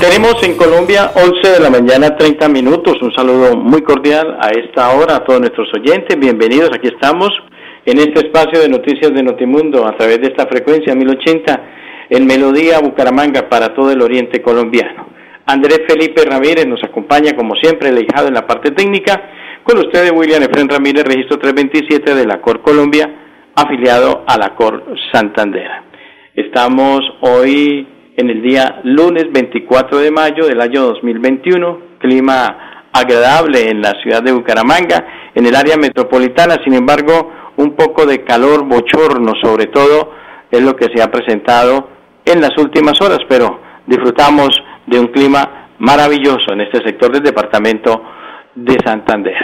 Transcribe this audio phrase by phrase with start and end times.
[0.00, 2.96] Tenemos en Colombia 11 de la mañana 30 minutos.
[3.02, 6.18] Un saludo muy cordial a esta hora a todos nuestros oyentes.
[6.18, 7.28] Bienvenidos, aquí estamos
[7.84, 11.60] en este espacio de noticias de Notimundo a través de esta frecuencia 1080
[12.08, 15.06] en Melodía Bucaramanga para todo el oriente colombiano.
[15.44, 19.22] Andrés Felipe Ramírez nos acompaña como siempre, el hijado en la parte técnica.
[19.62, 23.06] Con ustedes William Efren Ramírez, registro 327 de la COR Colombia,
[23.54, 24.82] afiliado a la COR
[25.12, 25.68] Santander.
[26.34, 27.86] Estamos hoy
[28.16, 34.22] en el día lunes 24 de mayo del año 2021, clima agradable en la ciudad
[34.22, 40.12] de Bucaramanga, en el área metropolitana, sin embargo, un poco de calor bochorno, sobre todo,
[40.50, 41.88] es lo que se ha presentado
[42.24, 44.50] en las últimas horas, pero disfrutamos
[44.86, 48.02] de un clima maravilloso en este sector del departamento
[48.54, 49.36] de Santander.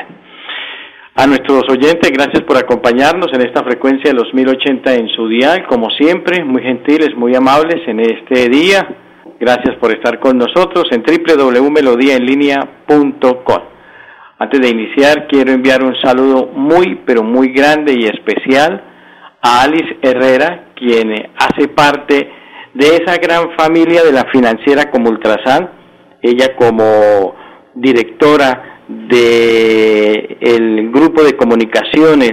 [1.19, 5.65] A nuestros oyentes, gracias por acompañarnos en esta frecuencia de los 1080 en su dial,
[5.67, 8.87] como siempre, muy gentiles, muy amables en este día.
[9.41, 13.63] Gracias por estar con nosotros en www.melodiaenlinea.com.
[14.39, 18.85] Antes de iniciar, quiero enviar un saludo muy, pero muy grande y especial
[19.41, 22.31] a Alice Herrera, quien hace parte
[22.75, 25.71] de esa gran familia de la financiera como Ultrasan,
[26.21, 27.35] ella como
[27.75, 32.33] directora de el grupo de comunicaciones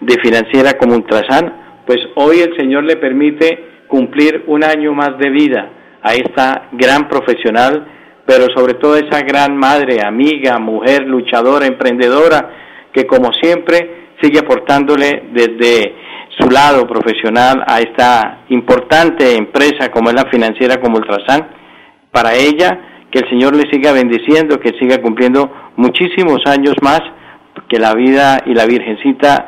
[0.00, 5.30] de Financiera como Ultrasan, pues hoy el Señor le permite cumplir un año más de
[5.30, 5.70] vida
[6.02, 7.86] a esta gran profesional,
[8.26, 12.50] pero sobre todo esa gran madre, amiga, mujer, luchadora, emprendedora,
[12.92, 15.94] que como siempre sigue aportándole desde
[16.38, 21.48] su lado profesional a esta importante empresa como es la financiera como Ultrasan.
[22.12, 27.00] Para ella, que el Señor le siga bendiciendo, que siga cumpliendo muchísimos años más,
[27.68, 29.46] que la vida y la Virgencita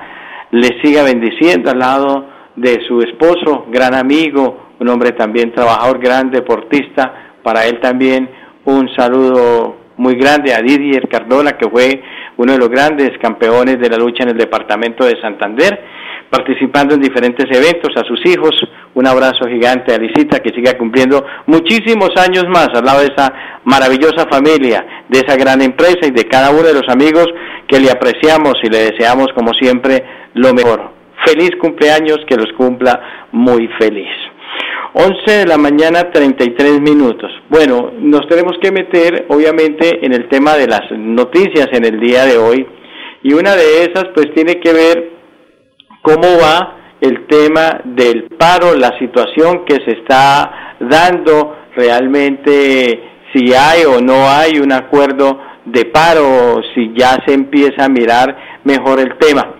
[0.50, 2.26] le siga bendiciendo al lado
[2.56, 8.28] de su esposo, gran amigo, un hombre también trabajador, gran deportista, para él también
[8.64, 12.02] un saludo muy grande a Didier Cardona, que fue
[12.36, 15.84] uno de los grandes campeones de la lucha en el departamento de Santander,
[16.30, 18.54] participando en diferentes eventos, a sus hijos,
[18.94, 23.32] un abrazo gigante a Licita, que siga cumpliendo muchísimos años más al lado de esa
[23.64, 27.26] maravillosa familia, de esa gran empresa y de cada uno de los amigos
[27.66, 30.04] que le apreciamos y le deseamos como siempre
[30.34, 30.92] lo mejor.
[31.26, 34.08] Feliz cumpleaños, que los cumpla muy feliz.
[34.92, 37.30] 11 de la mañana 33 minutos.
[37.48, 42.24] Bueno, nos tenemos que meter obviamente en el tema de las noticias en el día
[42.24, 42.66] de hoy
[43.22, 45.19] y una de esas pues tiene que ver
[46.02, 53.00] cómo va el tema del paro, la situación que se está dando realmente,
[53.32, 58.36] si hay o no hay un acuerdo de paro, si ya se empieza a mirar
[58.64, 59.54] mejor el tema.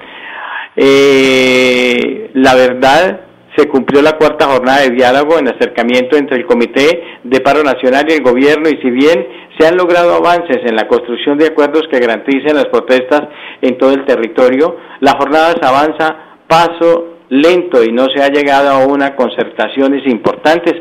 [0.76, 3.20] Eh, la verdad,
[3.56, 8.06] se cumplió la cuarta jornada de diálogo en acercamiento entre el Comité de Paro Nacional
[8.08, 9.26] y el Gobierno y si bien
[9.58, 13.22] se han logrado avances en la construcción de acuerdos que garanticen las protestas
[13.60, 18.70] en todo el territorio, la jornada se avanza paso lento y no se ha llegado
[18.70, 20.74] a una concertaciones importantes.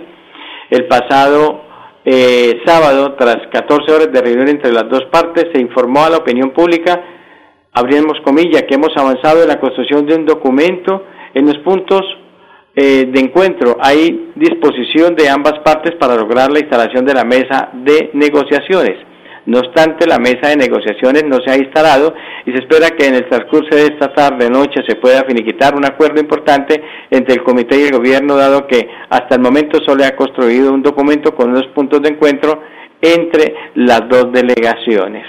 [0.71, 1.61] El pasado
[2.03, 6.17] eh, sábado, tras 14 horas de reunión entre las dos partes, se informó a la
[6.17, 6.99] opinión pública,
[7.71, 12.01] abrimos comillas, que hemos avanzado en la construcción de un documento en los puntos
[12.75, 13.77] eh, de encuentro.
[13.79, 19.08] Hay disposición de ambas partes para lograr la instalación de la mesa de negociaciones.
[19.49, 22.13] No obstante, la mesa de negociaciones no se ha instalado
[22.45, 25.83] y se espera que en el transcurso de esta tarde noche se pueda finiquitar un
[25.83, 26.79] acuerdo importante
[27.09, 30.83] entre el comité y el gobierno, dado que hasta el momento solo ha construido un
[30.83, 32.61] documento con unos puntos de encuentro
[33.01, 35.25] entre las dos delegaciones.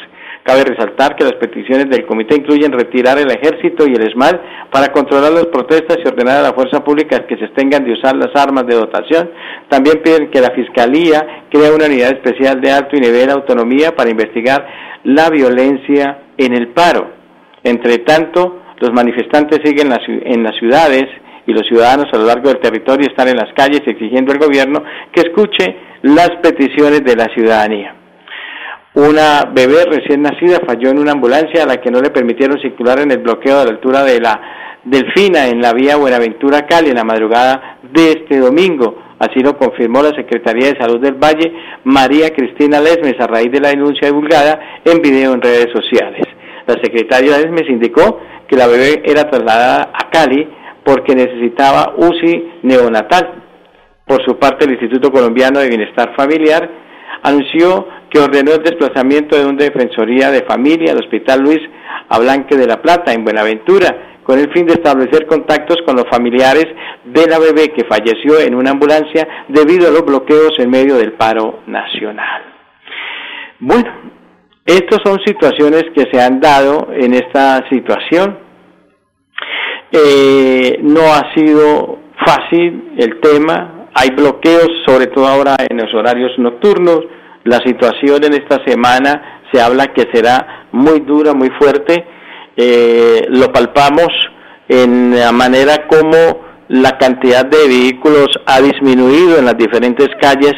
[0.50, 4.35] Cabe resaltar que las peticiones del comité incluyen retirar el ejército y el ESMAD
[4.73, 8.17] para controlar las protestas y ordenar a la fuerza pública que se extengan de usar
[8.17, 9.31] las armas de dotación.
[9.69, 13.94] También piden que la Fiscalía cree una unidad especial de alto y nivel de autonomía
[13.94, 14.67] para investigar
[15.05, 17.12] la violencia en el paro.
[17.62, 21.05] Entre tanto, los manifestantes siguen en las ciudades
[21.47, 24.82] y los ciudadanos a lo largo del territorio están en las calles exigiendo al gobierno
[25.12, 28.00] que escuche las peticiones de la ciudadanía.
[28.94, 32.98] Una bebé recién nacida falló en una ambulancia a la que no le permitieron circular
[32.98, 34.40] en el bloqueo de la altura de la
[34.82, 38.98] Delfina en la vía Buenaventura Cali en la madrugada de este domingo.
[39.20, 41.52] Así lo confirmó la Secretaría de Salud del Valle,
[41.84, 46.22] María Cristina Lesmes, a raíz de la denuncia divulgada en video en redes sociales.
[46.66, 50.48] La secretaria Lesmes indicó que la bebé era trasladada a Cali
[50.82, 53.34] porque necesitaba UCI neonatal.
[54.04, 56.69] Por su parte, el Instituto Colombiano de Bienestar Familiar
[57.22, 61.60] anunció que ordenó el desplazamiento de una defensoría de familia al Hospital Luis
[62.08, 66.66] Ablanque de la Plata, en Buenaventura, con el fin de establecer contactos con los familiares
[67.04, 71.12] de la bebé que falleció en una ambulancia debido a los bloqueos en medio del
[71.12, 72.42] paro nacional.
[73.60, 73.92] Bueno,
[74.64, 78.38] estas son situaciones que se han dado en esta situación.
[79.92, 86.38] Eh, no ha sido fácil el tema, hay bloqueos, sobre todo ahora en los horarios
[86.38, 87.00] nocturnos.
[87.44, 92.04] La situación en esta semana se habla que será muy dura, muy fuerte
[92.62, 94.08] eh, lo palpamos
[94.69, 100.52] en la manera como la cantidad de vehículos ha disminuido en las diferentes calles.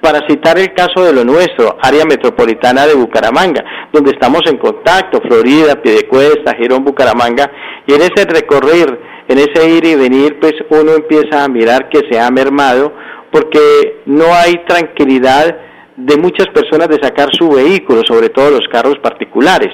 [0.00, 3.62] Para citar el caso de lo nuestro, área metropolitana de Bucaramanga,
[3.92, 7.48] donde estamos en contacto, Florida, Piedecuesta, Girón, Bucaramanga,
[7.86, 8.98] y en ese recorrer,
[9.28, 12.92] en ese ir y venir, pues uno empieza a mirar que se ha mermado,
[13.30, 15.56] porque no hay tranquilidad
[16.04, 19.72] de muchas personas de sacar su vehículo, sobre todo los carros particulares.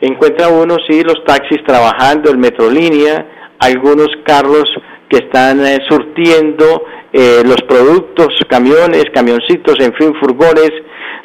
[0.00, 4.64] Encuentra uno sí los taxis trabajando, el Metrolínea, algunos carros
[5.08, 10.72] que están eh, surtiendo eh, los productos, camiones, camioncitos, en fin, furgones,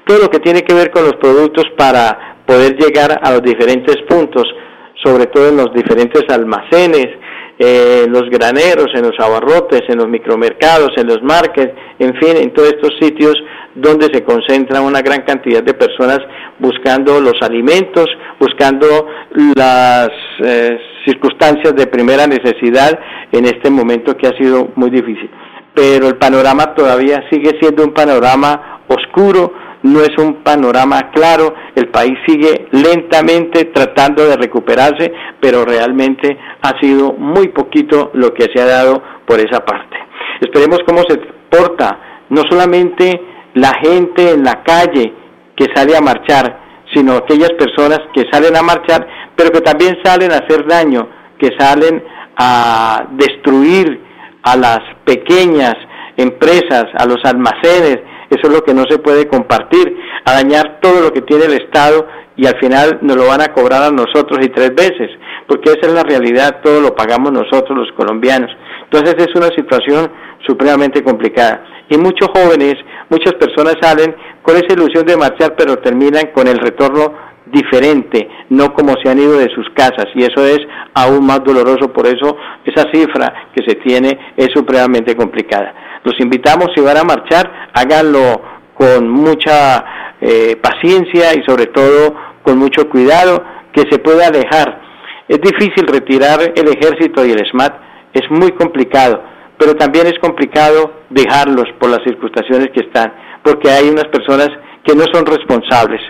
[0.05, 3.95] todo lo que tiene que ver con los productos para poder llegar a los diferentes
[4.07, 4.43] puntos,
[5.03, 7.07] sobre todo en los diferentes almacenes,
[7.59, 12.53] eh, los graneros, en los abarrotes, en los micromercados, en los markets, en fin, en
[12.53, 13.35] todos estos sitios
[13.73, 16.19] donde se concentra una gran cantidad de personas
[16.59, 18.05] buscando los alimentos,
[18.39, 19.07] buscando
[19.55, 20.09] las
[20.43, 22.99] eh, circunstancias de primera necesidad
[23.31, 25.29] en este momento que ha sido muy difícil.
[25.73, 29.53] Pero el panorama todavía sigue siendo un panorama oscuro,
[29.87, 36.79] no es un panorama claro, el país sigue lentamente tratando de recuperarse, pero realmente ha
[36.79, 39.97] sido muy poquito lo que se ha dado por esa parte.
[40.41, 41.17] Esperemos cómo se
[41.49, 43.21] porta no solamente
[43.53, 45.13] la gente en la calle
[45.55, 46.59] que sale a marchar,
[46.93, 51.07] sino aquellas personas que salen a marchar, pero que también salen a hacer daño,
[51.39, 52.03] que salen
[52.37, 54.01] a destruir
[54.43, 55.75] a las pequeñas
[56.17, 59.95] empresas, a los almacenes, eso es lo que no se puede compartir,
[60.25, 63.53] a dañar todo lo que tiene el Estado y al final nos lo van a
[63.53, 65.09] cobrar a nosotros y tres veces,
[65.47, 68.51] porque esa es la realidad, todo lo pagamos nosotros los colombianos.
[68.83, 70.11] Entonces es una situación
[70.45, 71.63] supremamente complicada.
[71.89, 72.75] Y muchos jóvenes,
[73.09, 78.73] muchas personas salen con esa ilusión de marchar, pero terminan con el retorno diferente, no
[78.73, 80.59] como se han ido de sus casas, y eso es
[80.93, 85.73] aún más doloroso, por eso esa cifra que se tiene es supremamente complicada.
[86.03, 88.41] Los invitamos, si van a marchar, háganlo
[88.73, 89.83] con mucha
[90.21, 94.81] eh, paciencia y sobre todo con mucho cuidado, que se pueda alejar.
[95.27, 97.73] Es difícil retirar el ejército y el SMAT,
[98.13, 99.21] es muy complicado
[99.57, 103.13] pero también es complicado dejarlos por las circunstancias que están,
[103.43, 104.49] porque hay unas personas
[104.83, 106.01] que no son responsables.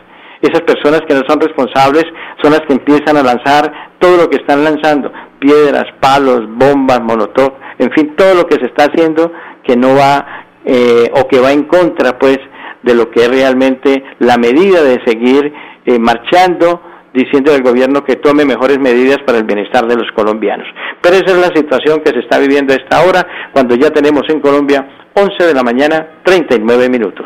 [0.42, 2.06] Esas personas que no son responsables
[2.44, 7.56] son las que empiezan a lanzar todo lo que están lanzando, piedras, palos, bombas, monotop,
[7.80, 9.32] en fin, todo lo que se está haciendo
[9.68, 12.40] que no va eh, o que va en contra, pues,
[12.82, 15.54] de lo que es realmente la medida de seguir
[15.86, 16.82] eh, marchando
[17.14, 20.68] diciendo al gobierno que tome mejores medidas para el bienestar de los colombianos.
[21.02, 24.24] Pero esa es la situación que se está viviendo a esta hora, cuando ya tenemos
[24.30, 27.26] en Colombia 11 de la mañana, 39 minutos.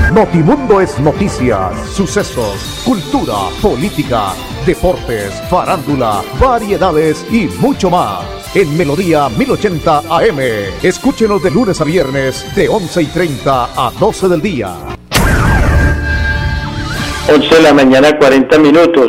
[0.13, 4.33] Notimundo es noticias, sucesos, cultura, política,
[4.65, 8.19] deportes, farándula, variedades y mucho más.
[8.53, 10.39] En Melodía 1080 AM.
[10.83, 14.75] Escúchenos de lunes a viernes de 11 y 30 a 12 del día.
[17.33, 19.07] 11 de la mañana, 40 minutos.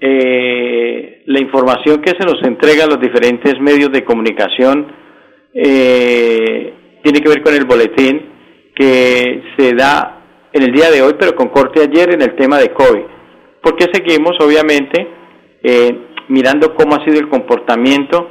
[0.00, 4.92] Eh, la información que se nos entrega a los diferentes medios de comunicación
[5.54, 8.30] eh, tiene que ver con el boletín
[8.74, 10.16] que se da
[10.52, 13.04] en el día de hoy, pero con corte ayer en el tema de COVID.
[13.62, 15.06] Porque seguimos, obviamente,
[15.62, 18.28] eh, mirando cómo ha sido el comportamiento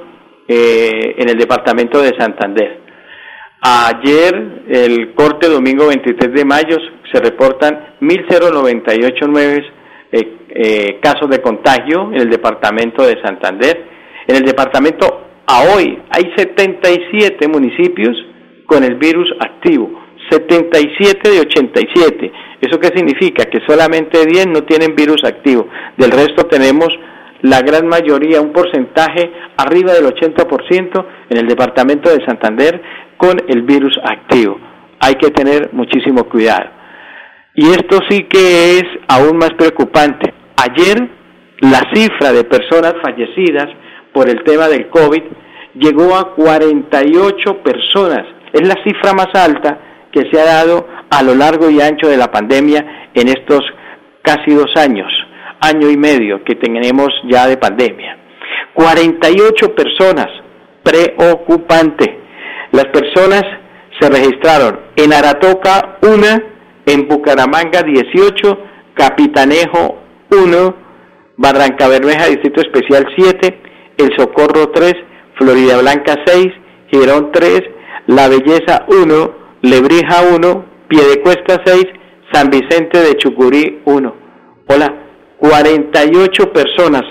[0.47, 2.79] eh, en el departamento de Santander.
[3.61, 6.77] Ayer, el corte domingo 23 de mayo,
[7.11, 9.65] se reportan 1.098 nuevos,
[10.11, 13.85] eh, eh, casos de contagio en el departamento de Santander.
[14.27, 18.15] En el departamento a hoy hay 77 municipios
[18.65, 19.89] con el virus activo,
[20.29, 22.31] 77 de 87.
[22.61, 23.45] ¿Eso qué significa?
[23.45, 25.67] Que solamente 10 no tienen virus activo.
[25.97, 26.89] Del resto tenemos
[27.41, 32.81] la gran mayoría, un porcentaje arriba del 80% en el departamento de Santander
[33.17, 34.59] con el virus activo.
[34.99, 36.69] Hay que tener muchísimo cuidado.
[37.55, 40.33] Y esto sí que es aún más preocupante.
[40.57, 41.09] Ayer
[41.61, 43.67] la cifra de personas fallecidas
[44.13, 45.23] por el tema del COVID
[45.75, 48.25] llegó a 48 personas.
[48.53, 52.17] Es la cifra más alta que se ha dado a lo largo y ancho de
[52.17, 53.61] la pandemia en estos
[54.21, 55.11] casi dos años,
[55.61, 58.17] año y medio que tenemos ya de pandemia.
[58.73, 60.27] 48 personas,
[60.83, 62.19] preocupante.
[62.71, 63.43] Las personas
[63.99, 66.41] se registraron en Aratoca una,
[66.85, 68.59] en Bucaramanga 18,
[68.93, 69.99] Capitanejo
[70.31, 70.75] 1,
[71.37, 73.61] Barranca Bermeja Distrito Especial 7,
[73.97, 74.93] El Socorro 3,
[75.35, 76.47] Florida Blanca 6,
[76.91, 77.61] Girón 3,
[78.07, 81.85] La Belleza 1, Lebrija 1, Piedecuesta 6,
[82.31, 84.15] San Vicente de Chucurí 1.
[84.67, 84.93] Hola,
[85.37, 87.03] 48 personas.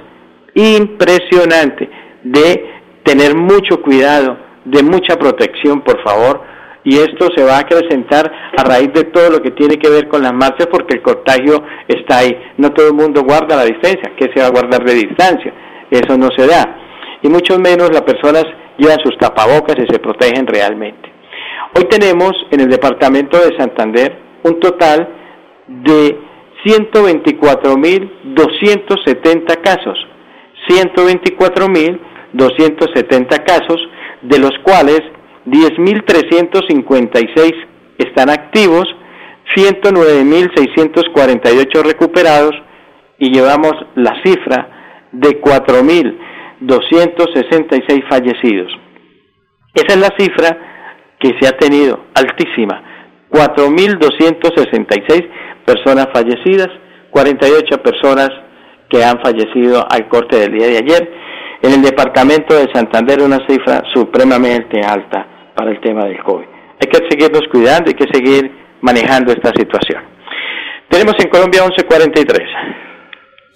[0.55, 1.89] Impresionante.
[2.25, 2.65] De
[3.05, 6.43] tener mucho cuidado, de mucha protección, por favor.
[6.85, 10.09] Y esto se va a acrecentar a raíz de todo lo que tiene que ver
[10.09, 12.37] con las marchas, porque el contagio está ahí.
[12.57, 14.13] No todo el mundo guarda la distancia.
[14.17, 15.53] ¿Qué se va a guardar de distancia?
[15.91, 16.79] Eso no se da
[17.23, 18.45] y mucho menos las personas
[18.77, 21.08] llevan sus tapabocas y se protegen realmente.
[21.75, 25.09] Hoy tenemos en el departamento de Santander un total
[25.67, 26.21] de
[26.65, 29.99] 124.270 casos,
[30.69, 33.81] 124.270 casos,
[34.23, 35.01] de los cuales
[35.47, 37.53] 10.356
[37.99, 38.89] están activos,
[39.57, 42.55] 109.648 recuperados
[43.19, 46.19] y llevamos la cifra de 4.000
[46.61, 48.73] 266 fallecidos.
[49.75, 50.78] Esa es la cifra
[51.19, 52.83] que se ha tenido, altísima.
[53.31, 55.29] 4.266
[55.65, 56.69] personas fallecidas,
[57.11, 58.31] 48 personas
[58.89, 61.13] que han fallecido al corte del día de ayer.
[61.63, 66.47] En el departamento de Santander una cifra supremamente alta para el tema del COVID.
[66.81, 70.03] Hay que seguirnos cuidando, hay que seguir manejando esta situación.
[70.89, 72.49] Tenemos en Colombia 1143.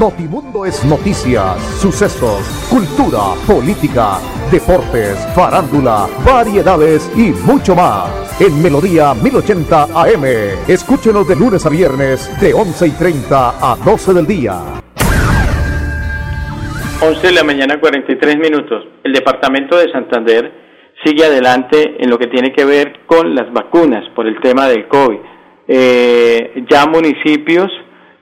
[0.00, 2.40] Notimundo es noticias, sucesos,
[2.70, 4.16] cultura, política,
[4.50, 8.08] deportes, farándula, variedades y mucho más.
[8.40, 10.24] En Melodía 1080 AM.
[10.66, 14.54] Escúchenos de lunes a viernes de 11 y 30 a 12 del día.
[17.02, 18.86] 11 de la mañana 43 minutos.
[19.04, 20.50] El departamento de Santander
[21.04, 24.88] sigue adelante en lo que tiene que ver con las vacunas por el tema del
[24.88, 25.18] COVID.
[25.68, 27.70] Eh, ya municipios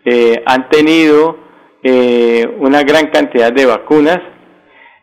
[0.04, 1.46] eh, han tenido
[1.82, 4.18] eh, una gran cantidad de vacunas.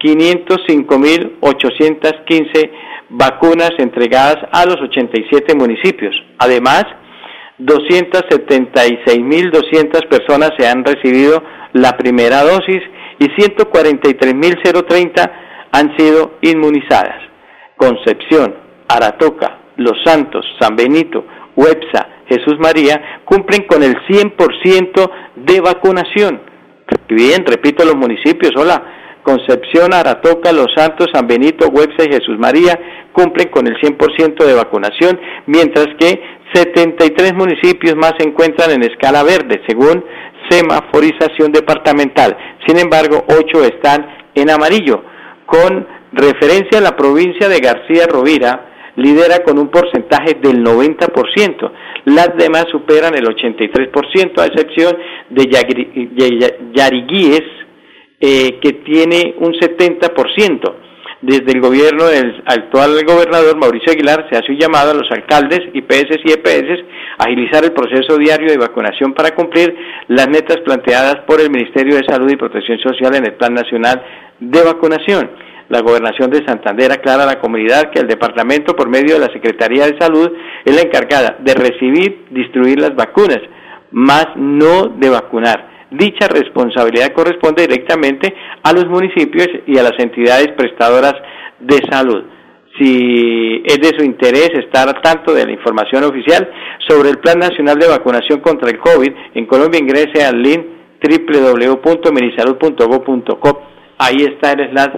[0.00, 2.70] 505.815
[3.08, 6.14] vacunas entregadas a los 87 municipios.
[6.38, 6.84] Además,
[7.58, 12.82] 276.200 personas se han recibido la primera dosis
[13.18, 15.32] y 143.030
[15.72, 17.22] han sido inmunizadas.
[17.76, 18.54] Concepción,
[18.88, 21.24] Aratoca, Los Santos, San Benito,
[21.54, 26.42] Huepsa, Jesús María cumplen con el 100% de vacunación.
[27.08, 28.82] Bien, repito los municipios, hola,
[29.26, 32.78] Concepción, Aratoca, Los Santos, San Benito, Huexa y Jesús María
[33.12, 36.22] cumplen con el 100% de vacunación, mientras que
[36.54, 40.04] 73 municipios más se encuentran en escala verde, según
[40.48, 42.36] semaforización departamental.
[42.68, 45.02] Sin embargo, 8 están en amarillo.
[45.44, 51.72] Con referencia a la provincia de García Rovira, lidera con un porcentaje del 90%.
[52.04, 54.96] Las demás superan el 83%, a excepción
[55.30, 55.46] de
[56.74, 57.42] Yariguíes,
[58.20, 60.74] eh, que tiene un 70%.
[61.22, 65.60] desde el gobierno del actual gobernador Mauricio Aguilar se hace un llamado a los alcaldes,
[65.72, 66.84] IPS y EPS
[67.18, 69.74] a agilizar el proceso diario de vacunación para cumplir
[70.08, 74.02] las metas planteadas por el Ministerio de Salud y Protección Social en el Plan Nacional
[74.40, 75.30] de Vacunación.
[75.68, 79.32] La gobernación de Santander aclara a la comunidad que el departamento, por medio de la
[79.32, 80.30] Secretaría de Salud,
[80.64, 83.40] es la encargada de recibir, distribuir las vacunas,
[83.90, 85.75] más no de vacunar.
[85.98, 91.14] Dicha responsabilidad corresponde directamente a los municipios y a las entidades prestadoras
[91.60, 92.24] de salud.
[92.78, 96.50] Si es de su interés estar al tanto de la información oficial
[96.86, 100.66] sobre el Plan Nacional de Vacunación contra el COVID, en Colombia ingrese al link
[101.02, 103.62] www.minisalud.gov.co.
[103.98, 104.94] Ahí está el slash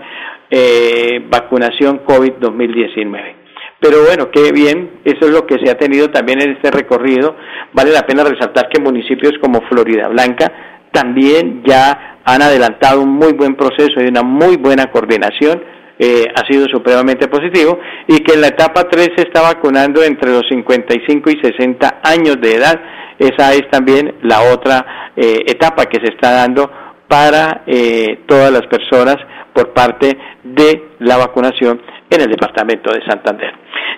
[0.50, 3.36] eh, vacunación COVID 2019.
[3.80, 7.36] Pero bueno, qué bien, eso es lo que se ha tenido también en este recorrido.
[7.72, 10.52] Vale la pena resaltar que municipios como Florida Blanca
[10.92, 15.62] también ya han adelantado un muy buen proceso y una muy buena coordinación.
[16.00, 20.30] Eh, ha sido supremamente positivo y que en la etapa 3 se está vacunando entre
[20.30, 22.80] los 55 y 60 años de edad.
[23.18, 26.70] Esa es también la otra eh, etapa que se está dando
[27.08, 29.16] para eh, todas las personas
[29.52, 33.52] por parte de la vacunación en el departamento de Santander.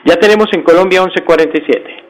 [0.07, 2.10] Ya tenemos en Colombia 1147.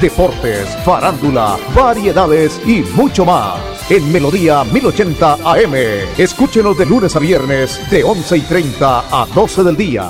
[0.00, 3.90] deportes, farándula, variedades y mucho más.
[3.90, 5.74] En Melodía 1080 AM.
[6.18, 10.04] Escúchenos de lunes a viernes de 11 y 30 a 12 del día.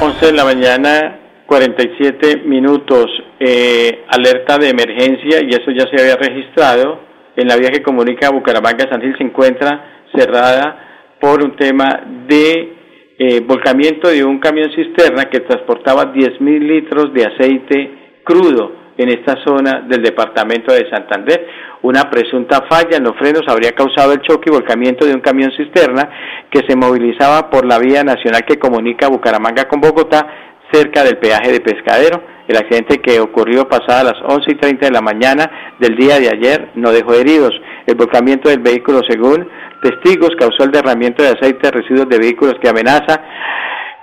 [0.00, 3.06] 11 de la mañana, 47 minutos.
[3.38, 7.00] Eh, alerta de emergencia y eso ya se había registrado.
[7.36, 12.81] En la vía que comunica Bucaramanga San Gil se encuentra cerrada por un tema de
[13.18, 17.90] eh, volcamiento de un camión cisterna que transportaba 10.000 litros de aceite
[18.24, 21.46] crudo en esta zona del departamento de Santander.
[21.82, 25.50] Una presunta falla en los frenos habría causado el choque y volcamiento de un camión
[25.52, 26.08] cisterna
[26.50, 30.26] que se movilizaba por la vía nacional que comunica Bucaramanga con Bogotá
[30.72, 32.22] cerca del peaje de Pescadero.
[32.48, 36.28] El accidente que ocurrió pasada las 11 y 30 de la mañana del día de
[36.28, 37.52] ayer no dejó heridos.
[37.86, 39.48] El volcamiento del vehículo, según
[39.82, 43.20] testigos causó el derramamiento de aceite de residuos de vehículos que amenaza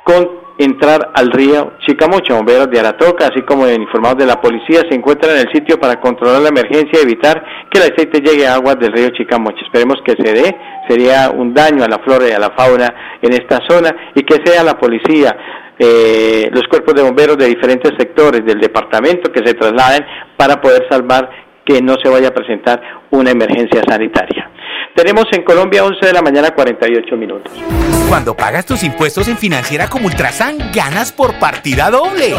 [0.04, 2.36] con entrar al río Chicamocha.
[2.36, 6.00] Bomberos de Aratoca, así como informados de la policía, se encuentran en el sitio para
[6.02, 9.64] controlar la emergencia y evitar que el aceite llegue a aguas del río Chicamocha.
[9.64, 13.34] Esperemos que se dé, sería un daño a la flora y a la fauna en
[13.34, 15.36] esta zona y que sea la policía,
[15.80, 20.88] eh, los cuerpos de bomberos de diferentes sectores del departamento que se trasladen para poder
[20.90, 21.30] salvar
[21.70, 24.50] que no se vaya a presentar una emergencia sanitaria.
[24.96, 27.54] Tenemos en Colombia 11 de la mañana 48 minutos.
[28.10, 32.34] Cuando pagas tus impuestos en Financiera como Ultrasan, ganas por partida doble.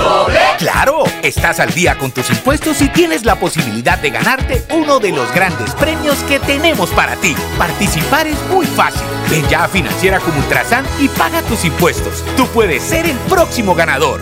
[0.59, 5.13] Claro, estás al día con tus impuestos y tienes la posibilidad de ganarte uno de
[5.13, 7.37] los grandes premios que tenemos para ti.
[7.57, 9.07] Participar es muy fácil.
[9.31, 12.25] Ven ya a Financiera como Ultrasan y paga tus impuestos.
[12.37, 14.21] Tú puedes ser el próximo ganador.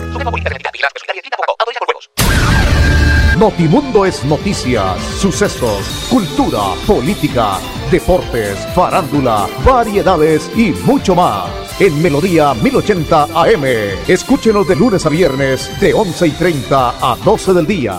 [3.39, 7.53] Notimundo es noticias, sucesos, cultura, política,
[7.89, 11.47] deportes, farándula, variedades y mucho más.
[11.79, 13.63] En Melodía 1080 AM.
[14.09, 17.93] Escúchenos de lunes a viernes de 11 y 30 a 12 del día.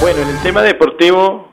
[0.00, 1.50] Bueno, en el tema deportivo,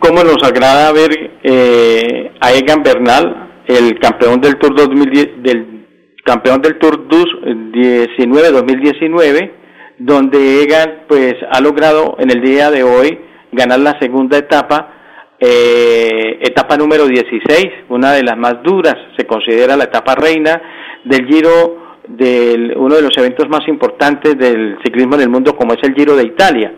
[0.00, 5.86] ¿cómo nos agrada ver eh, a Egan Bernal, el campeón del Tour 2010, del
[6.26, 9.63] campeón del Tour 19 2019?
[9.98, 13.18] Donde Egan pues ha logrado en el día de hoy
[13.52, 14.92] ganar la segunda etapa,
[15.38, 20.60] eh, etapa número 16, una de las más duras, se considera la etapa reina
[21.04, 25.74] del Giro, de uno de los eventos más importantes del ciclismo en el mundo como
[25.74, 26.72] es el Giro de Italia.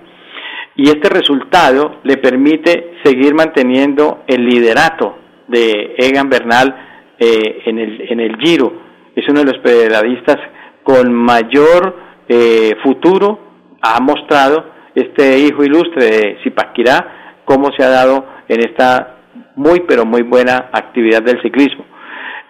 [0.76, 5.16] Y este resultado le permite seguir manteniendo el liderato
[5.48, 8.72] de Egan Bernal eh, en, el, en el Giro.
[9.14, 10.36] Es uno de los pedalistas
[10.82, 13.38] con mayor eh, futuro
[13.82, 19.16] ha mostrado este hijo ilustre de Zipaquirá cómo se ha dado en esta
[19.56, 21.84] muy pero muy buena actividad del ciclismo.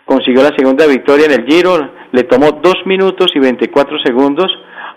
[0.05, 4.47] Consiguió la segunda victoria en el Giro, le tomó 2 minutos y 24 segundos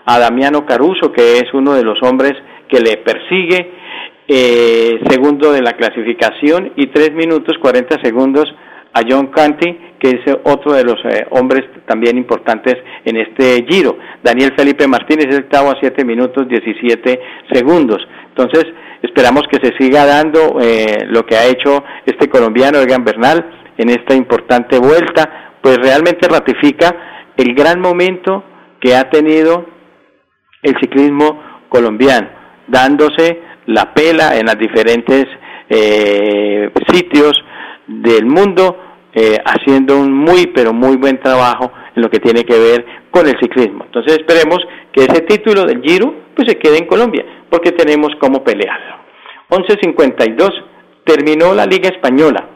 [0.06, 2.32] a Damiano Caruso, que es uno de los hombres
[2.68, 3.72] que le persigue,
[4.28, 8.44] eh, segundo de la clasificación, y 3 minutos 40 segundos
[8.92, 13.98] a John Canty, que es otro de los eh, hombres también importantes en este giro.
[14.22, 17.20] Daniel Felipe Martínez es octavo a 7 minutos 17
[17.52, 17.98] segundos.
[18.28, 18.64] Entonces,
[19.02, 23.44] esperamos que se siga dando eh, lo que ha hecho este colombiano, Egan Bernal,
[23.76, 28.44] en esta importante vuelta, pues realmente ratifica el gran momento
[28.80, 29.66] que ha tenido
[30.62, 32.28] el ciclismo colombiano,
[32.66, 35.26] dándose la pela en los diferentes
[35.68, 37.32] eh, sitios
[37.86, 42.58] del mundo, eh, haciendo un muy, pero muy buen trabajo en lo que tiene que
[42.58, 43.84] ver con el ciclismo.
[43.84, 44.58] Entonces esperemos
[44.92, 48.96] que ese título del Giro pues se quede en Colombia, porque tenemos cómo pelearlo.
[49.50, 50.50] 11.52,
[51.04, 52.48] terminó la Liga Española.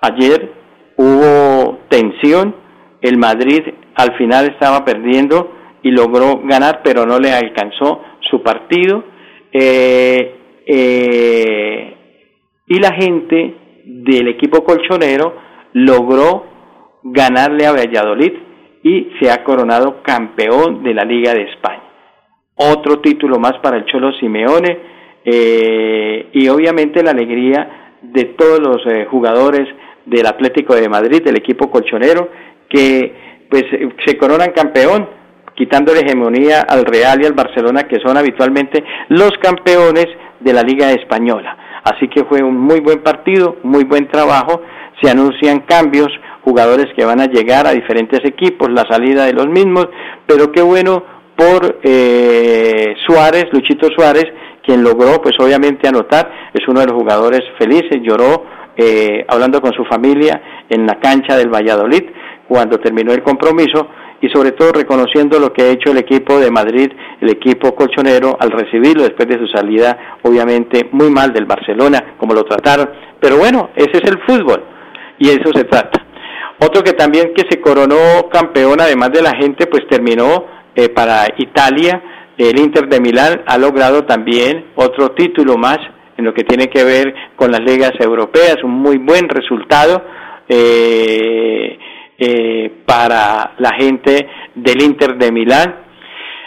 [0.00, 0.52] Ayer
[0.96, 2.56] hubo tensión,
[3.00, 3.62] el Madrid
[3.94, 9.04] al final estaba perdiendo y logró ganar, pero no le alcanzó su partido.
[9.52, 10.34] Eh,
[10.66, 11.96] eh,
[12.66, 15.45] y la gente del equipo colchonero
[15.76, 16.46] logró
[17.02, 18.32] ganarle a Valladolid
[18.82, 21.82] y se ha coronado campeón de la Liga de España.
[22.54, 24.78] Otro título más para el Cholo Simeone
[25.22, 28.78] eh, y obviamente la alegría de todos los
[29.10, 29.68] jugadores
[30.06, 32.30] del Atlético de Madrid, del equipo colchonero,
[32.70, 33.64] que pues
[34.06, 35.06] se coronan campeón
[35.54, 40.06] quitando la hegemonía al Real y al Barcelona, que son habitualmente los campeones
[40.40, 41.82] de la Liga Española.
[41.84, 44.62] Así que fue un muy buen partido, muy buen trabajo,
[45.02, 46.08] se anuncian cambios,
[46.42, 49.88] jugadores que van a llegar a diferentes equipos, la salida de los mismos,
[50.26, 51.04] pero qué bueno
[51.36, 54.26] por eh, Suárez, Luchito Suárez,
[54.64, 58.44] quien logró pues obviamente anotar, es uno de los jugadores felices, lloró
[58.76, 62.02] eh, hablando con su familia en la cancha del Valladolid
[62.48, 63.88] cuando terminó el compromiso
[64.20, 68.36] y sobre todo reconociendo lo que ha hecho el equipo de Madrid, el equipo colchonero,
[68.40, 72.88] al recibirlo después de su salida, obviamente muy mal del Barcelona, como lo trataron.
[73.20, 74.75] Pero bueno, ese es el fútbol
[75.18, 76.04] y eso se trata.
[76.60, 81.26] Otro que también que se coronó campeón, además de la gente, pues terminó eh, para
[81.36, 82.02] Italia.
[82.38, 85.78] El Inter de Milán ha logrado también otro título más
[86.16, 90.02] en lo que tiene que ver con las ligas europeas, un muy buen resultado.
[90.48, 91.78] Eh,
[92.18, 95.84] eh, para la gente del Inter de Milán.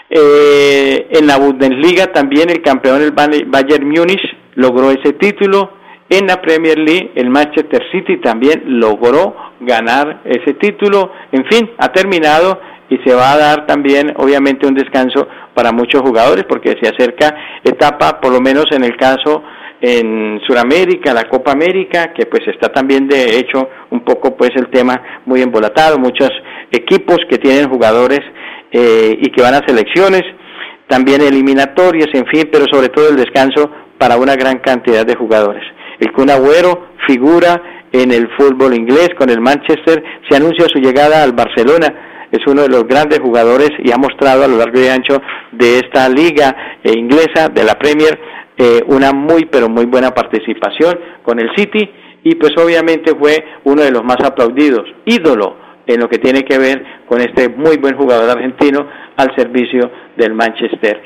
[0.10, 4.22] Eh, en la Bundesliga también el campeón el Bayern Múnich
[4.56, 5.74] logró ese título.
[6.10, 11.12] En la Premier League el Manchester City también logró ganar ese título.
[11.32, 16.02] En fin, ha terminado y se va a dar también obviamente un descanso para muchos
[16.02, 19.44] jugadores porque se acerca etapa, por lo menos en el caso
[19.82, 24.70] en Sudamérica, la Copa América, que pues está también de hecho un poco pues el
[24.70, 26.30] tema muy embolatado, muchos
[26.72, 28.22] equipos que tienen jugadores
[28.72, 30.24] eh, y que van a selecciones,
[30.88, 35.64] también eliminatorias, en fin, pero sobre todo el descanso para una gran cantidad de jugadores.
[36.00, 41.24] El Kun Agüero figura en el fútbol inglés con el Manchester, se anuncia su llegada
[41.24, 44.88] al Barcelona, es uno de los grandes jugadores y ha mostrado a lo largo y
[44.88, 45.20] ancho
[45.52, 48.20] de esta liga eh, inglesa, de la Premier,
[48.58, 51.90] eh, una muy pero muy buena participación con el City
[52.24, 55.58] y pues obviamente fue uno de los más aplaudidos, ídolo
[55.88, 60.36] en lo que tiene que ver con este muy buen jugador argentino al servicio del
[60.36, 61.02] Manchester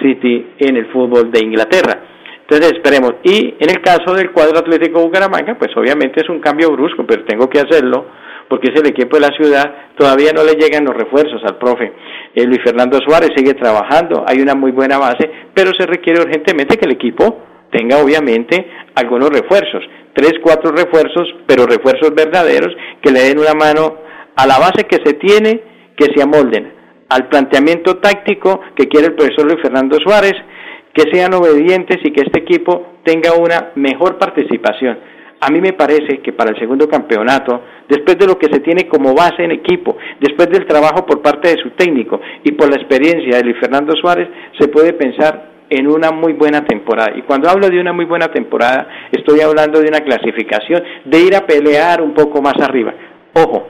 [0.00, 2.17] City en el fútbol de Inglaterra.
[2.48, 3.16] Entonces esperemos.
[3.24, 7.24] Y en el caso del cuadro Atlético Bucaramanga, pues obviamente es un cambio brusco, pero
[7.24, 8.06] tengo que hacerlo
[8.48, 11.92] porque es el equipo de la ciudad, todavía no le llegan los refuerzos al profe.
[12.34, 16.78] Eh, Luis Fernando Suárez sigue trabajando, hay una muy buena base, pero se requiere urgentemente
[16.78, 19.84] que el equipo tenga obviamente algunos refuerzos,
[20.14, 23.98] tres, cuatro refuerzos, pero refuerzos verdaderos que le den una mano
[24.34, 25.60] a la base que se tiene,
[25.94, 26.78] que se amolden
[27.10, 30.34] al planteamiento táctico que quiere el profesor Luis Fernando Suárez,
[30.98, 34.98] que sean obedientes y que este equipo tenga una mejor participación
[35.40, 38.88] a mí me parece que para el segundo campeonato, después de lo que se tiene
[38.88, 42.76] como base en equipo, después del trabajo por parte de su técnico y por la
[42.76, 47.12] experiencia de Luis Fernando Suárez, se puede pensar en una muy buena temporada.
[47.16, 51.36] Y cuando hablo de una muy buena temporada, estoy hablando de una clasificación, de ir
[51.36, 52.94] a pelear un poco más arriba.
[53.34, 53.68] Ojo,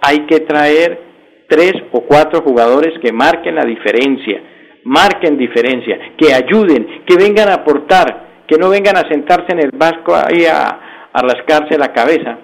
[0.00, 1.00] hay que traer
[1.48, 4.40] tres o cuatro jugadores que marquen la diferencia,
[4.84, 9.70] marquen diferencia, que ayuden, que vengan a aportar, que no vengan a sentarse en el
[9.72, 12.38] vasco ahí a, a rascarse la cabeza,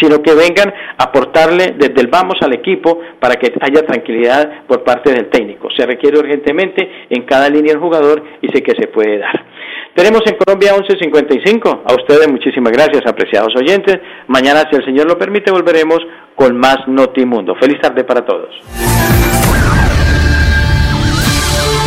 [0.00, 4.84] sino que vengan a aportarle desde el vamos al equipo para que haya tranquilidad por
[4.84, 5.68] parte del técnico.
[5.76, 9.44] Se requiere urgentemente en cada línea el jugador y sé que se puede dar.
[9.94, 11.82] Tenemos en Colombia 11.55.
[11.84, 13.98] A ustedes muchísimas gracias, apreciados oyentes.
[14.28, 15.98] Mañana, si el Señor lo permite, volveremos
[16.36, 17.56] con más Notimundo.
[17.56, 18.54] Feliz tarde para todos.